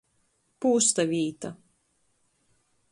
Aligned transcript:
Pūsta 0.65 1.05
vīta. 1.11 1.53